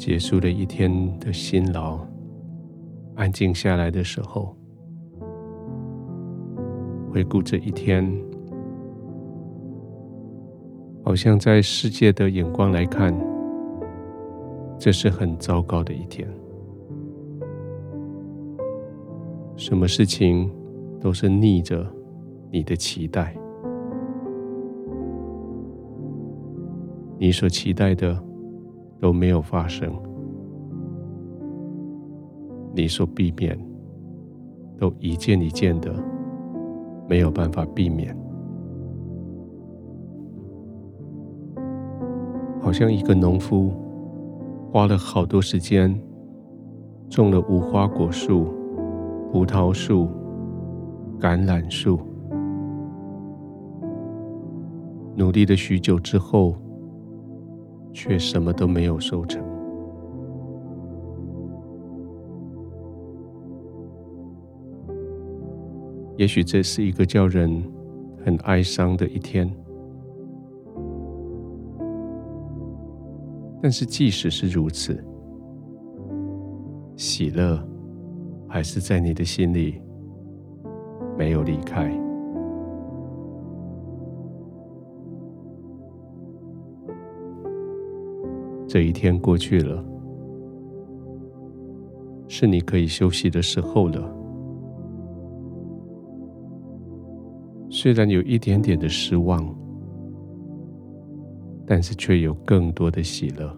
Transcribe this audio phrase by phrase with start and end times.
[0.00, 2.00] 结束了一天的辛劳，
[3.16, 4.56] 安静下来的时候，
[7.12, 8.10] 回顾这一天，
[11.04, 13.14] 好像在世界的眼光来看，
[14.78, 16.26] 这是很糟糕的一天。
[19.54, 20.50] 什么事情
[20.98, 21.86] 都是逆着
[22.50, 23.36] 你的期待，
[27.18, 28.18] 你所期待的
[29.00, 29.90] 都没有发生，
[32.74, 33.58] 你所避免
[34.78, 35.92] 都一件一件的
[37.08, 38.16] 没有办法避免，
[42.60, 43.72] 好像一个农夫
[44.70, 45.98] 花了好多时间
[47.08, 48.46] 种了无花果树。
[49.32, 50.08] 葡萄树、
[51.20, 52.00] 橄榄树，
[55.14, 56.56] 努力了许久之后，
[57.92, 59.42] 却什么都没有收成。
[66.16, 67.62] 也许这是一个叫人
[68.24, 69.50] 很哀伤的一天，
[73.62, 75.02] 但是即使是如此，
[76.96, 77.62] 喜乐。
[78.52, 79.80] 还是在你的心里
[81.16, 82.09] 没有离开。
[88.72, 89.84] 这一天过去了，
[92.28, 94.16] 是你可以休息的时候了。
[97.68, 99.52] 虽然有一点点的失望，
[101.66, 103.52] 但是却有更多的喜乐。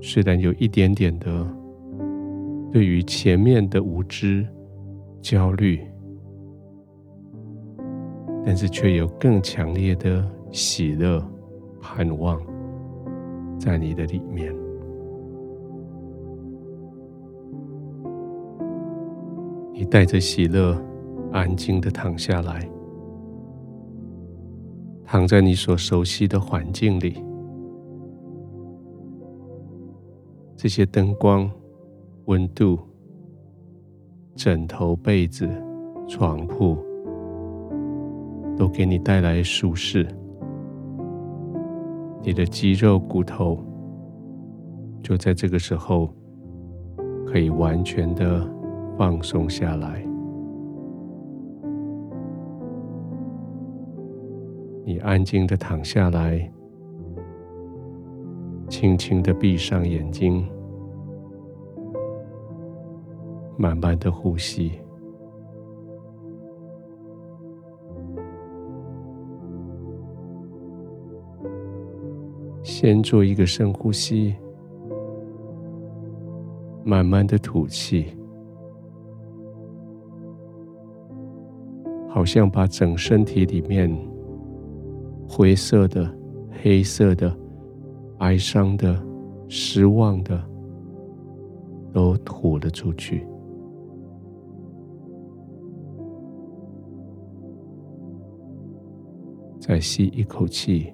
[0.00, 1.46] 虽然有一点点的
[2.72, 4.44] 对于前面的无知、
[5.20, 5.80] 焦虑，
[8.44, 11.24] 但是却有更强烈的喜乐、
[11.80, 12.40] 盼望
[13.58, 14.54] 在你的里面。
[19.72, 20.76] 你带着喜乐，
[21.30, 22.68] 安静的躺下来，
[25.04, 27.24] 躺在你所熟悉的环境里。
[30.56, 31.48] 这些灯光、
[32.24, 32.76] 温度、
[34.34, 35.48] 枕头、被子、
[36.08, 36.76] 床铺，
[38.56, 40.04] 都给你带来舒适。
[42.22, 43.58] 你的肌肉、骨头，
[45.02, 46.08] 就在这个时候，
[47.26, 48.46] 可以完全的
[48.96, 50.04] 放松下来。
[54.84, 56.50] 你安静的躺下来。
[58.68, 60.46] 轻轻的闭上眼睛，
[63.56, 64.72] 慢慢的呼吸。
[72.80, 74.32] 先做一个深呼吸，
[76.84, 78.06] 慢慢的吐气，
[82.08, 83.92] 好像把整身体里面
[85.28, 86.08] 灰色的、
[86.62, 87.36] 黑色的。
[88.18, 89.00] 哀伤的、
[89.48, 90.40] 失望的，
[91.92, 93.26] 都吐了出去。
[99.58, 100.92] 再吸一口气，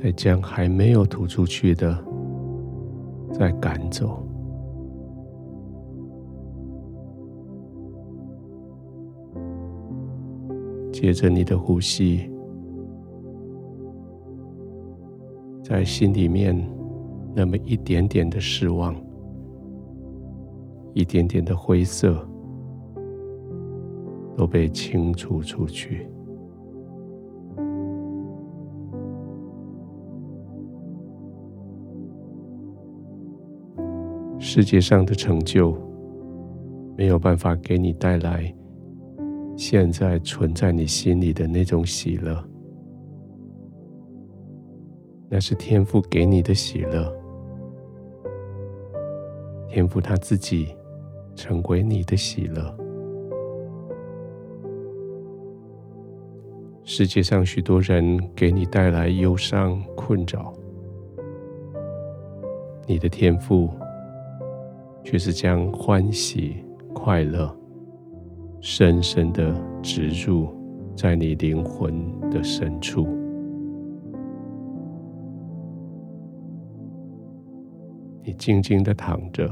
[0.00, 1.98] 再将还没有吐出去的，
[3.32, 4.24] 再赶走。
[10.92, 12.30] 接着你的呼吸，
[15.64, 16.56] 在心里面
[17.34, 18.94] 那么一点点的失望，
[20.94, 22.24] 一点点的灰色，
[24.36, 26.08] 都被清除出去。
[34.50, 35.76] 世界上的成就
[36.96, 38.50] 没有办法给你带来。
[39.58, 42.42] 现在存在你心里的那种喜乐，
[45.28, 47.14] 那是天父给你的喜乐。
[49.68, 50.74] 天父他自己
[51.36, 52.74] 成为你的喜乐。
[56.84, 60.54] 世界上许多人给你带来忧伤困扰，
[62.86, 63.68] 你的天赋
[65.04, 66.64] 却是将欢喜
[66.94, 67.54] 快乐。
[68.60, 70.48] 深深的植入
[70.96, 71.94] 在你灵魂
[72.28, 73.06] 的深处，
[78.24, 79.48] 你静静的躺着，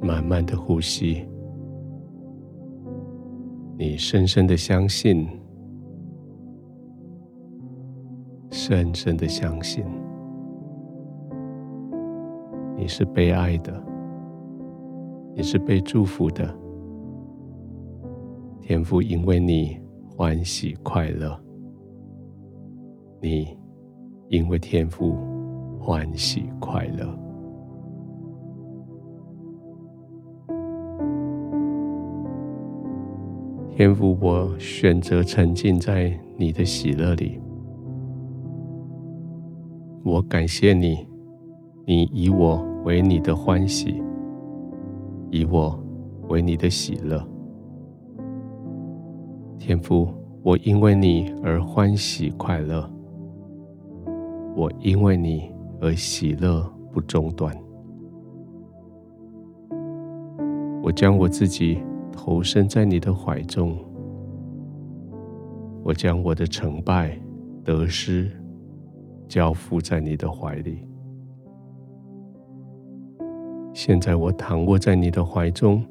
[0.00, 1.26] 慢慢的呼吸，
[3.76, 5.28] 你深深的相信，
[8.52, 9.84] 深深的相信，
[12.76, 13.82] 你是被爱的，
[15.34, 16.54] 你是被祝福的。
[18.60, 19.78] 天父因为你
[20.16, 21.38] 欢喜快乐，
[23.20, 23.56] 你
[24.28, 25.16] 因为天父
[25.78, 27.06] 欢喜快乐。
[33.76, 37.40] 天父，我选择沉浸在你的喜乐里。
[40.04, 41.06] 我感谢你，
[41.86, 44.02] 你以我为你的欢喜，
[45.30, 45.78] 以我
[46.28, 47.22] 为你的喜乐。
[49.58, 50.08] 天父，
[50.42, 52.88] 我因为你而欢喜快乐，
[54.54, 55.50] 我因为你
[55.80, 57.54] 而喜乐不中断。
[60.82, 61.82] 我将我自己。
[62.16, 63.76] 投身在你的怀中，
[65.82, 67.20] 我将我的成败
[67.64, 68.30] 得失
[69.28, 70.78] 交付在你的怀里。
[73.74, 75.84] 现在我躺卧在你的怀中，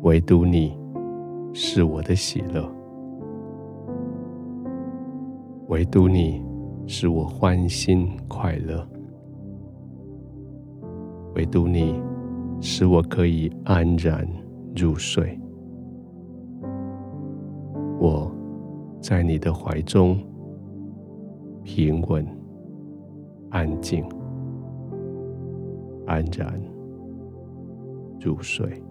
[0.00, 0.74] 唯独你
[1.52, 2.66] 是我的喜乐，
[5.68, 6.42] 唯独你
[6.86, 8.88] 是我欢欣快乐，
[11.34, 12.02] 唯独你
[12.62, 14.26] 使我可以安然。
[14.74, 15.40] 入睡，
[17.98, 18.30] 我
[19.00, 20.18] 在你的怀中
[21.62, 22.26] 平稳、
[23.48, 24.06] 安静、
[26.06, 26.60] 安然
[28.20, 28.82] 入睡。